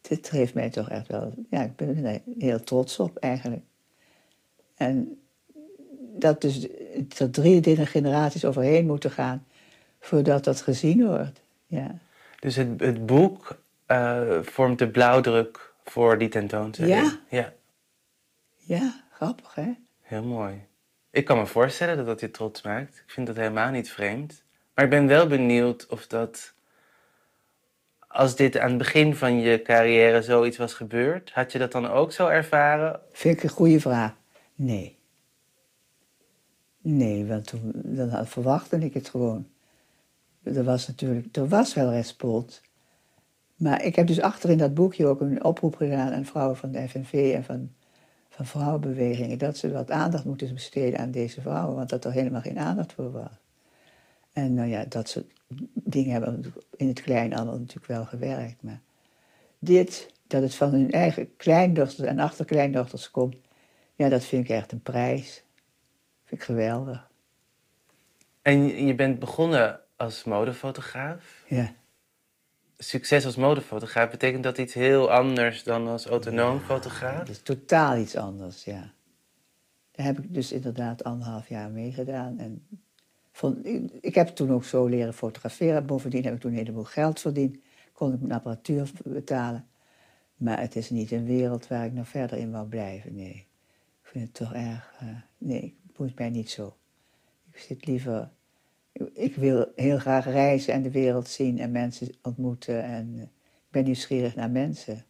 [0.00, 1.32] dit geeft mij toch echt wel...
[1.50, 3.62] Ja, ik ben er heel trots op eigenlijk.
[4.74, 5.20] En
[6.18, 6.68] dat dus
[7.18, 9.44] er drie generaties overheen moeten gaan
[10.00, 11.40] voordat dat gezien wordt.
[11.66, 11.98] Ja.
[12.40, 17.18] Dus het, het boek uh, vormt de blauwdruk voor die tentoonstelling?
[17.28, 17.38] Ja.
[17.38, 17.52] ja.
[18.56, 19.72] Ja, grappig hè?
[20.00, 20.66] Heel mooi.
[21.10, 23.02] Ik kan me voorstellen dat dat je trots maakt.
[23.06, 24.42] Ik vind dat helemaal niet vreemd.
[24.74, 26.54] Maar ik ben wel benieuwd of dat...
[28.06, 31.86] Als dit aan het begin van je carrière zoiets was gebeurd, had je dat dan
[31.88, 33.00] ook zo ervaren?
[33.12, 34.14] Vind ik een goede vraag.
[34.54, 34.98] Nee.
[36.80, 39.49] Nee, want toen, dan verwachtte ik het gewoon.
[40.42, 42.60] Er was natuurlijk, er was wel respons.
[43.56, 46.70] Maar ik heb dus achter in dat boekje ook een oproep gedaan aan vrouwen van
[46.70, 47.70] de FNV en van,
[48.28, 49.38] van vrouwenbewegingen.
[49.38, 52.92] Dat ze wat aandacht moeten besteden aan deze vrouwen, want dat er helemaal geen aandacht
[52.92, 53.40] voor was.
[54.32, 55.26] En nou ja, dat soort
[55.72, 58.62] dingen hebben in het klein allemaal natuurlijk wel gewerkt.
[58.62, 58.80] Maar
[59.58, 63.36] dit, dat het van hun eigen kleindochters en achterkleindochters komt,
[63.94, 65.44] ja, dat vind ik echt een prijs.
[66.24, 67.08] Vind ik geweldig.
[68.42, 71.44] En je bent begonnen als modefotograaf.
[71.48, 71.74] Ja.
[72.78, 77.28] Succes als modefotograaf, betekent dat iets heel anders dan als autonoom fotograaf?
[77.28, 78.92] Is totaal iets anders, ja.
[79.90, 82.38] Daar heb ik dus inderdaad anderhalf jaar meegedaan.
[82.38, 82.66] En
[83.32, 83.66] vond,
[84.00, 85.86] ik heb toen ook zo leren fotograferen.
[85.86, 87.58] Bovendien heb ik toen een heleboel geld verdiend.
[87.92, 89.66] Kon ik mijn apparatuur betalen.
[90.36, 93.46] Maar het is niet een wereld waar ik nog verder in wou blijven, nee.
[94.02, 94.92] Ik vind het toch erg...
[95.02, 95.08] Uh,
[95.38, 96.76] nee, het boeit mij niet zo.
[97.52, 98.30] Ik zit liever...
[99.12, 102.82] Ik wil heel graag reizen en de wereld zien en mensen ontmoeten.
[102.82, 105.04] En uh, ik ben nieuwsgierig naar mensen.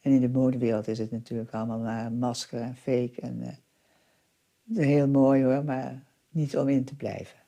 [0.00, 3.20] En in de modewereld is het natuurlijk allemaal maar masker en fake.
[3.20, 7.38] En, uh, heel mooi hoor, maar niet om in te blijven.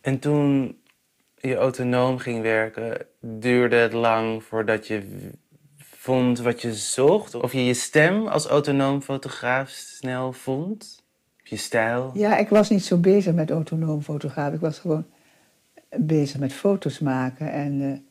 [0.00, 0.78] En toen
[1.34, 5.30] je autonoom ging werken, duurde het lang voordat je
[5.78, 7.34] vond wat je zocht?
[7.34, 11.04] Of je je stem als autonoom fotograaf snel vond?
[11.42, 12.10] Je stijl?
[12.14, 14.52] Ja, ik was niet zo bezig met autonoom fotograaf.
[14.52, 15.06] Ik was gewoon
[15.96, 17.52] bezig met foto's maken.
[17.52, 18.02] En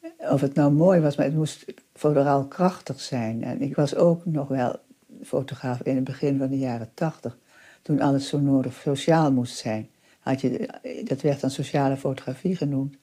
[0.00, 3.44] uh, of het nou mooi was, maar het moest vooral krachtig zijn.
[3.44, 4.76] En ik was ook nog wel
[5.22, 7.38] fotograaf in het begin van de jaren tachtig.
[7.82, 9.88] Toen alles zo nodig sociaal moest zijn.
[10.20, 10.68] Had je,
[11.04, 12.96] dat werd dan sociale fotografie genoemd.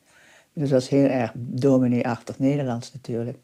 [0.53, 3.37] Dat was heel erg dominee-achtig Nederlands natuurlijk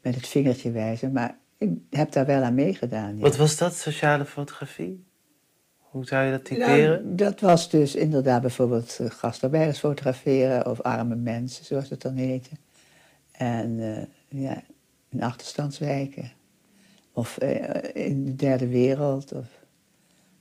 [0.00, 3.18] met het vingertje wijzen, maar ik heb daar wel aan meegedaan.
[3.18, 5.04] Wat was dat, sociale fotografie?
[5.90, 7.02] Hoe zou je dat typeren?
[7.02, 12.14] Nou, dat was dus inderdaad bijvoorbeeld uh, gastarbeiders fotograferen of arme mensen, zoals het dan
[12.14, 12.50] heette.
[13.32, 14.62] En uh, ja,
[15.08, 16.32] in achterstandswijken.
[17.12, 17.60] Of uh,
[17.92, 19.32] in de derde wereld.
[19.32, 19.46] Of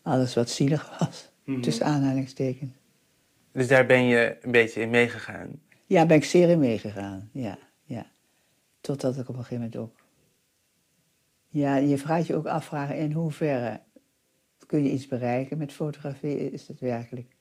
[0.02, 2.72] alles wat zielig was, mm tussen aanhalingstekens.
[3.52, 5.60] Dus daar ben je een beetje in meegegaan?
[5.86, 7.58] Ja, ben ik zeer in meegegaan, ja.
[8.82, 9.96] Totdat ik op een gegeven moment ook.
[11.48, 13.80] Ja, je vraagt je ook afvragen in hoeverre
[14.68, 16.52] kun je iets bereiken met fotografie?
[16.52, 17.36] Is het werkelijk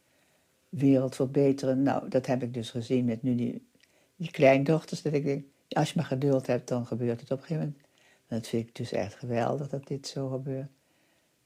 [0.69, 1.83] wereld verbeteren?
[1.83, 3.69] Nou, dat heb ik dus gezien met nu die,
[4.17, 5.03] die kleindochters.
[5.03, 7.85] Dat ik denk, als je maar geduld hebt, dan gebeurt het op een gegeven moment.
[8.27, 10.71] En dat vind ik dus echt geweldig dat dit zo gebeurt.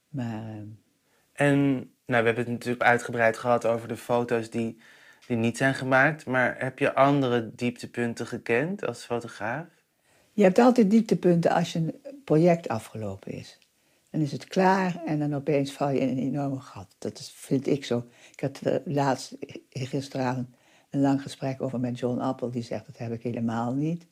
[0.09, 0.49] Maar.
[0.49, 0.63] Uh...
[1.33, 1.61] En
[2.07, 4.79] nou, we hebben het natuurlijk uitgebreid gehad over de foto's die,
[5.27, 6.27] die niet zijn gemaakt.
[6.27, 9.67] Maar heb je andere dieptepunten gekend als fotograaf?
[10.33, 13.59] Je hebt altijd dieptepunten als je een project afgelopen is.
[14.11, 16.95] Dan is het klaar en dan opeens val je in een enorme gat.
[16.99, 18.05] Dat vind ik zo.
[18.33, 19.37] Ik had uh, laatst,
[19.71, 20.49] gisteravond,
[20.91, 22.51] een lang gesprek over met John Appel.
[22.51, 24.07] Die zegt, dat heb ik helemaal niet.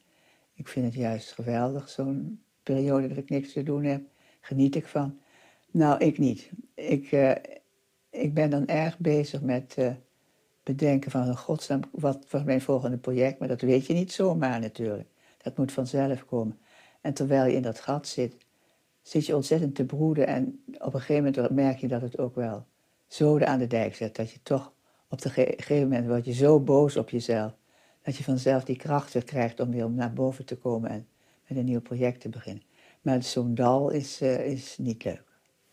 [0.55, 4.03] Ik vind het juist geweldig, zo'n periode dat ik niks te doen heb.
[4.41, 5.19] Geniet ik van.
[5.71, 6.51] Nou, ik niet.
[6.75, 7.33] Ik, uh,
[8.11, 9.77] ik ben dan erg bezig met
[10.63, 13.39] bedenken van, godsnaam, wat voor mijn volgende project.
[13.39, 15.09] Maar dat weet je niet zomaar natuurlijk.
[15.43, 16.59] Dat moet vanzelf komen.
[17.01, 18.37] En terwijl je in dat gat zit,
[19.09, 20.27] zit je ontzettend te broeden.
[20.27, 22.67] En op een gegeven moment merk je dat het ook wel
[23.07, 24.17] zoden aan de dijk zet.
[24.17, 24.73] Dat je toch
[25.09, 27.53] op een gegeven moment word je zo boos op jezelf.
[28.03, 31.07] Dat je vanzelf die kracht weer krijgt om weer naar boven te komen en
[31.47, 32.63] met een nieuw project te beginnen.
[33.03, 35.25] Maar zo'n dal is, uh, is niet leuk.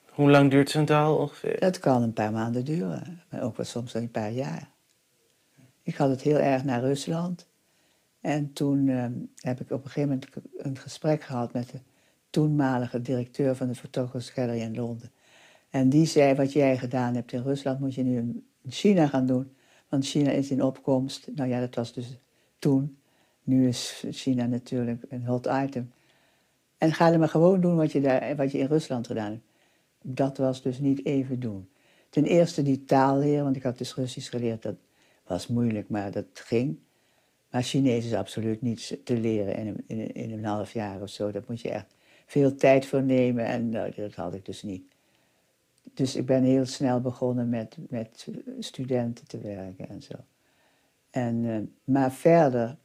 [0.10, 1.60] Hoe lang duurt zo'n dal ongeveer?
[1.60, 4.69] Dat kan een paar maanden duren, maar ook wel soms een paar jaar.
[5.84, 7.48] Ik had het heel erg naar Rusland.
[8.21, 11.80] En toen uh, heb ik op een gegeven moment een gesprek gehad met de
[12.36, 15.12] toenmalige directeur van de Gallery in Londen.
[15.69, 19.26] En die zei, wat jij gedaan hebt in Rusland moet je nu in China gaan
[19.26, 19.52] doen.
[19.89, 21.28] Want China is in opkomst.
[21.36, 22.17] Nou ja, dat was dus
[22.60, 22.98] toen.
[23.43, 25.91] Nu is China natuurlijk een hot item.
[26.78, 29.45] En ga er maar gewoon doen wat je, daar, wat je in Rusland gedaan hebt.
[30.02, 31.69] Dat was dus niet even doen.
[32.10, 34.62] Ten eerste die taal leren, want ik had dus Russisch geleerd.
[34.62, 34.76] Dat
[35.28, 36.78] was moeilijk, maar dat ging.
[37.50, 41.32] Maar Chinees is absoluut niet te leren in een, in, een half jaar of zo.
[41.32, 41.95] Dat moet je echt
[42.26, 44.84] veel tijd voor nemen en nou, dat had ik dus niet.
[45.94, 48.28] Dus ik ben heel snel begonnen met, met
[48.60, 50.14] studenten te werken en zo.
[51.10, 52.78] En, uh, maar verder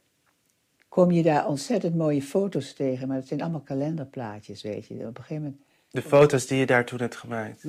[0.87, 4.93] kom je daar ontzettend mooie foto's tegen, maar het zijn allemaal kalenderplaatjes, weet je.
[4.93, 5.61] Op een gegeven moment...
[5.89, 7.63] De foto's die je daar toen hebt gemaakt?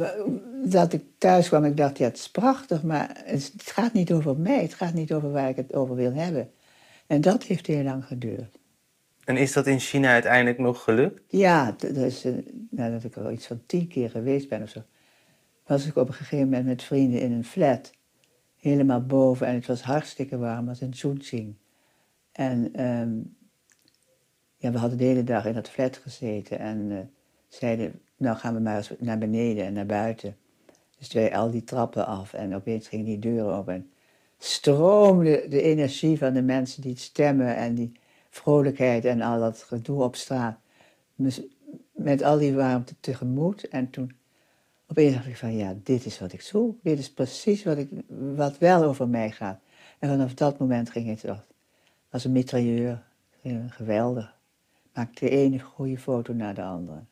[0.65, 4.37] Dat ik thuis kwam, ik dacht, ja, het is prachtig, maar het gaat niet over
[4.37, 4.63] mij.
[4.63, 6.51] Het gaat niet over waar ik het over wil hebben.
[7.07, 8.59] En dat heeft heel lang geduurd.
[9.25, 11.23] En is dat in China uiteindelijk nog gelukt?
[11.29, 12.27] Ja, dus,
[12.71, 14.83] nadat ik al iets van tien keer geweest ben of zo,
[15.67, 17.93] was ik op een gegeven moment met vrienden in een flat.
[18.57, 21.55] Helemaal boven en het was hartstikke warm, was in Chongqing.
[22.33, 23.37] En um,
[24.57, 26.99] ja, we hadden de hele dag in dat flat gezeten en uh,
[27.49, 30.37] zeiden, nou gaan we maar eens naar beneden en naar buiten.
[30.99, 33.93] Dus wij al die trappen af en opeens gingen die deuren open
[34.45, 37.93] stroomde de energie van de mensen die stemmen en die
[38.33, 40.59] vrolijkheid en al dat gedoe op straat.
[41.93, 43.69] Met al die warmte tegemoet.
[43.69, 44.13] En toen
[44.87, 46.79] opeens dacht ik van ja, dit is wat ik zoek.
[46.83, 47.89] Dit is precies wat, ik,
[48.35, 49.61] wat wel over mij gaat.
[49.99, 51.45] En vanaf dat moment ging het toch
[52.11, 53.03] als een mitrailleur.
[53.69, 54.35] Geweldig.
[54.95, 57.05] Maakte de ene goede foto na de andere.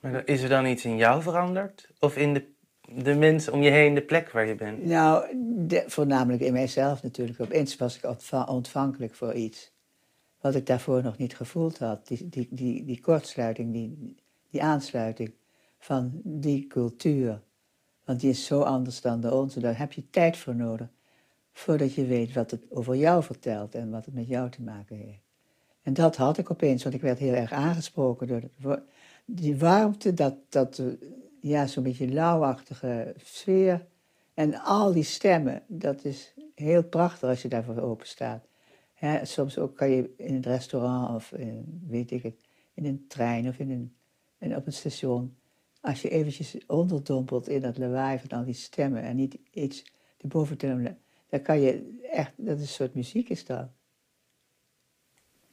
[0.00, 1.90] Maar is er dan iets in jou veranderd?
[1.98, 2.44] Of in de
[2.94, 4.84] de mensen om je heen, de plek waar je bent?
[4.84, 5.24] Nou,
[5.86, 7.40] voornamelijk in mijzelf natuurlijk.
[7.40, 9.72] Opeens was ik ontvankelijk voor iets
[10.40, 12.06] wat ik daarvoor nog niet gevoeld had.
[12.06, 14.16] Die, die, die, die kortsluiting, die,
[14.50, 15.32] die aansluiting
[15.78, 17.40] van die cultuur.
[18.04, 19.60] Want die is zo anders dan de onze.
[19.60, 20.88] Daar heb je tijd voor nodig.
[21.52, 24.96] Voordat je weet wat het over jou vertelt en wat het met jou te maken
[24.96, 25.26] heeft.
[25.82, 28.82] En dat had ik opeens, want ik werd heel erg aangesproken door
[29.24, 30.82] die warmte, dat, dat
[31.40, 33.86] ja, zo'n beetje lauwachtige sfeer.
[34.34, 38.46] En al die stemmen, dat is heel prachtig als je daarvoor open staat.
[39.22, 43.48] Soms ook kan je in het restaurant of in, weet ik het, in een trein
[43.48, 43.94] of in een,
[44.38, 45.36] en op een station.
[45.80, 50.56] Als je eventjes onderdompelt in dat lawaai van al die stemmen en niet iets erboven
[50.56, 50.94] te
[51.28, 53.68] dan kan je echt, dat is een soort muziek is dat.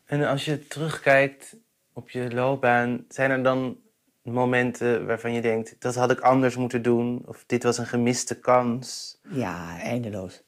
[0.06, 1.58] En als je terugkijkt
[1.94, 3.78] op je loopbaan, zijn er dan
[4.22, 8.40] momenten waarvan je denkt, dat had ik anders moeten doen, of dit was een gemiste
[8.40, 9.18] kans?
[9.30, 10.44] Ja, eindeloos.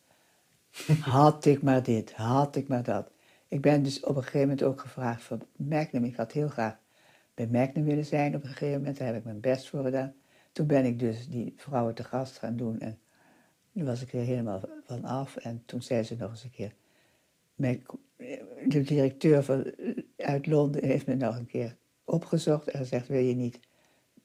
[1.02, 3.12] Had ik maar dit, had ik maar dat.
[3.48, 6.04] Ik ben dus op een gegeven moment ook gevraagd voor Magnum.
[6.04, 6.78] Ik had heel graag
[7.34, 8.98] bij Magnum willen zijn op een gegeven moment.
[8.98, 10.14] Daar heb ik mijn best voor gedaan.
[10.52, 12.80] Toen ben ik dus die vrouwen te gast gaan doen.
[12.80, 13.00] En
[13.74, 15.36] toen was ik er helemaal van af.
[15.36, 16.74] En toen zei ze nog eens een keer...
[18.68, 19.74] de directeur van,
[20.18, 23.60] uit Londen heeft me nog een keer opgezocht en gezegd: Wil je niet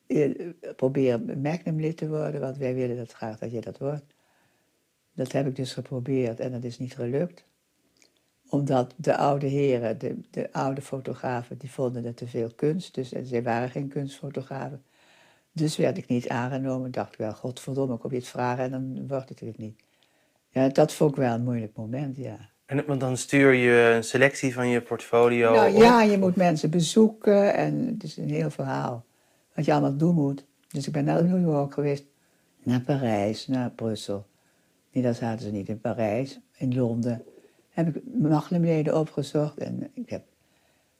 [0.07, 2.41] eh, proberen Magnum-lid te worden?
[2.41, 4.15] Want wij willen dat graag dat je dat wordt.
[5.15, 7.45] Dat heb ik dus geprobeerd en dat is niet gelukt.
[8.49, 12.95] Omdat de oude heren, de, de oude fotografen, die vonden het te veel kunst.
[12.95, 14.83] Dus en zij waren geen kunstfotografen.
[15.53, 16.91] Dus werd ik niet aangenomen.
[16.91, 19.83] Dacht ik wel, godverdomme, ik op je het vragen en dan wordt het het niet.
[20.49, 22.51] Ja, dat vond ik wel een moeilijk moment, ja.
[22.67, 26.71] En, want dan stuur je een selectie van je portfolio nou, Ja, je moet mensen
[26.71, 29.05] bezoeken en het is een heel verhaal.
[29.55, 30.45] Wat je allemaal doen moet.
[30.69, 32.05] Dus ik ben naar New York geweest,
[32.63, 34.27] naar Parijs, naar Brussel.
[34.93, 37.25] Nee, dat zaten ze niet in Parijs, in Londen.
[37.69, 40.25] Heb ik magnumleden opgezocht en ik heb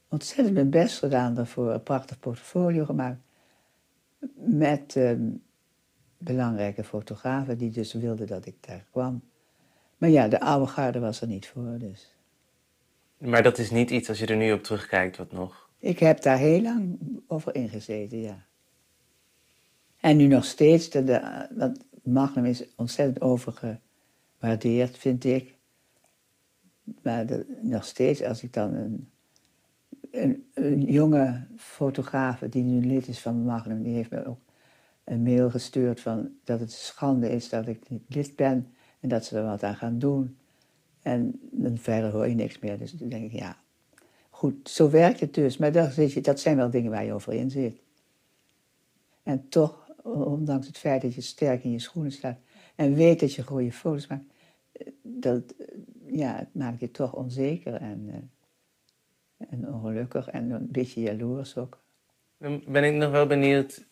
[0.09, 1.71] ontzettend mijn best gedaan daarvoor.
[1.71, 3.21] Een prachtig portfolio gemaakt.
[4.35, 5.29] Met ehm,
[6.19, 9.23] belangrijke fotografen die dus wilden dat ik daar kwam.
[9.99, 12.17] Maar ja, de oude garde was er niet voor, dus.
[13.19, 15.71] Maar dat is niet iets, als je er nu op terugkijkt, wat nog?
[15.79, 18.45] Ik heb daar heel lang over ingezeten, ja.
[20.01, 25.55] En nu nog steeds, de, de, want Magnum is ontzettend overgewaardeerd, vind ik.
[27.03, 27.27] Maar
[27.61, 29.09] nog steeds, als ik dan een,
[30.55, 34.39] een, jonge fotograaf die nu lid is van Magnum, die heeft me ook
[35.05, 39.25] een mail gestuurd van dat het schande is dat ik niet lid ben en dat
[39.25, 40.37] ze er wat aan gaan doen.
[41.03, 42.79] En dan verder hoor je niks meer.
[42.79, 43.57] Dus dan denk ik, ja,
[44.31, 45.57] goed, zo werkt het dus.
[45.57, 47.81] Maar dat, dat zijn wel dingen waar je over in zit.
[49.23, 52.39] En toch, ondanks het feit dat je sterk in je schoenen staat
[52.75, 54.25] en weet dat je goede foto's maakt,
[55.03, 55.55] dat
[56.07, 61.83] ja, het maakt je toch onzeker en, uh, en ongelukkig en een beetje jaloers ook.
[62.39, 63.89] Dan ben ik nog wel benieuwd,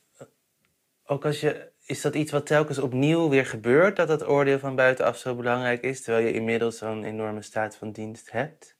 [1.05, 4.75] ook als je is dat iets wat telkens opnieuw weer gebeurt, dat het oordeel van
[4.75, 8.77] buitenaf zo belangrijk is, terwijl je inmiddels zo'n enorme staat van dienst hebt?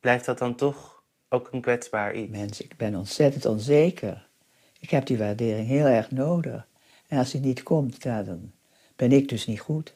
[0.00, 2.30] Blijft dat dan toch ook een kwetsbaar iets?
[2.30, 4.28] Mensen, ik ben ontzettend onzeker.
[4.82, 6.66] Ik heb die waardering heel erg nodig.
[7.06, 8.52] En als die niet komt, dan
[8.96, 9.94] ben ik dus niet goed.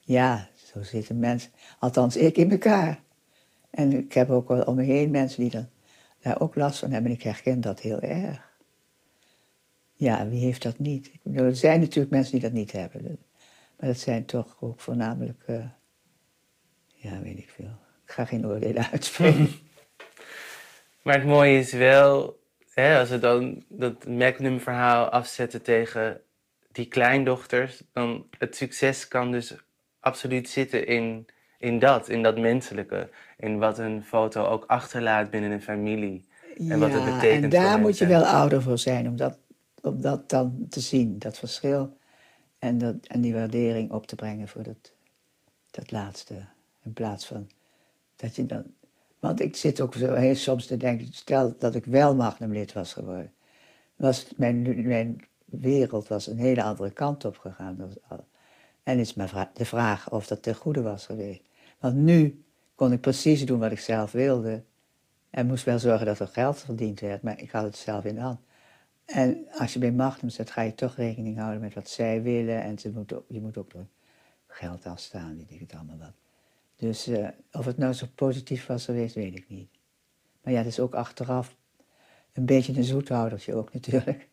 [0.00, 3.00] Ja, zo zitten mensen, althans ik in elkaar.
[3.70, 5.66] En ik heb ook wel om me heen mensen die
[6.20, 7.10] daar ook last van hebben.
[7.10, 8.50] En ik herken dat heel erg.
[9.94, 11.10] Ja, wie heeft dat niet?
[11.34, 13.18] Er zijn natuurlijk mensen die dat niet hebben.
[13.78, 15.64] Maar dat zijn toch ook voornamelijk, uh,
[16.94, 17.78] ja, weet ik veel.
[18.04, 19.48] Ik ga geen oordelen uitspreken.
[21.02, 22.39] maar het mooie is wel,
[22.80, 26.20] hè, als we dan dat Magnum-verhaal afzetten tegen
[26.72, 29.54] die kleindochters, dan het succes kan dus
[30.00, 31.26] absoluut zitten in,
[31.58, 33.08] in dat, in dat menselijke.
[33.36, 36.28] In wat een foto ook achterlaat binnen een familie.
[36.56, 37.44] En ja, wat het betekent.
[37.44, 39.38] En daar moet je wel ouder voor zijn om dat
[39.82, 41.98] om dat dan te zien, dat verschil.
[42.58, 44.92] En, dat, en die waardering op te brengen voor dat,
[45.70, 46.34] dat laatste.
[46.84, 47.50] In plaats van
[48.16, 48.64] dat je dan.
[49.20, 53.32] Want ik zit ook zo soms te denken, stel dat ik wel Magnumlid was geworden.
[53.96, 57.92] Was mijn, mijn wereld was een hele andere kant op gegaan.
[58.82, 61.42] En is maar de vraag of dat ten goede was geweest.
[61.78, 62.44] Want nu
[62.74, 64.62] kon ik precies doen wat ik zelf wilde.
[65.30, 68.14] En moest wel zorgen dat er geld verdiend werd, maar ik had het zelf in
[68.14, 68.38] de hand.
[69.04, 72.62] En als je bij Magnum zit, ga je toch rekening houden met wat zij willen.
[72.62, 72.92] En ze
[73.28, 73.86] je moet ook door
[74.46, 76.12] geld afstaan, ik het allemaal wat.
[76.80, 79.68] Dus uh, of het nou zo positief was geweest, weet ik niet.
[80.42, 81.56] Maar ja, het is ook achteraf
[82.32, 84.28] een beetje een zoethoudertje ook natuurlijk.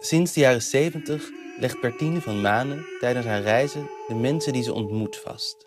[0.00, 4.72] Sinds de jaren 70 legt Bertine van Manen tijdens haar reizen de mensen die ze
[4.72, 5.66] ontmoet vast.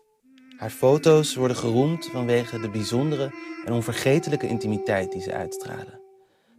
[0.57, 3.31] Haar foto's worden geroemd vanwege de bijzondere
[3.65, 6.01] en onvergetelijke intimiteit die ze uitstralen.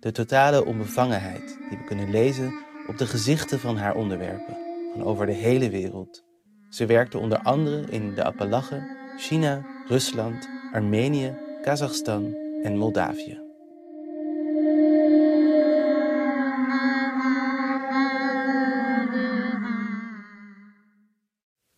[0.01, 4.57] De totale onbevangenheid die we kunnen lezen op de gezichten van haar onderwerpen,
[4.93, 6.25] van over de hele wereld.
[6.69, 13.43] Ze werkte onder andere in de Appalachen, China, Rusland, Armenië, Kazachstan en Moldavië.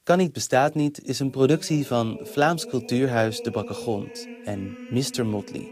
[0.03, 5.27] Kan niet bestaat niet is een productie van Vlaams Cultuurhuis De Bakke Grond en Mr.
[5.27, 5.71] Motley.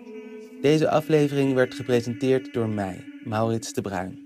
[0.60, 4.23] Deze aflevering werd gepresenteerd door mij, Maurits de Bruin.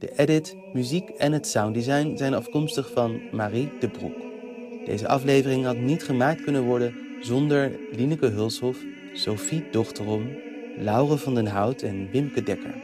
[0.00, 4.16] De edit, muziek en het sounddesign zijn afkomstig van Marie de Broek.
[4.84, 8.78] Deze aflevering had niet gemaakt kunnen worden zonder Lineke Hulshof,
[9.12, 10.28] Sophie Dochterom,
[10.78, 12.74] Laure van den Hout en Wimke Dekker.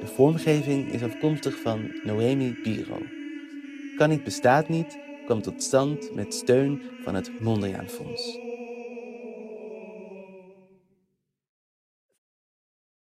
[0.00, 2.98] De vormgeving is afkomstig van Noemi Biro.
[3.96, 8.51] Kan niet bestaat niet kwam tot stand met steun van het Mondriaan Fonds.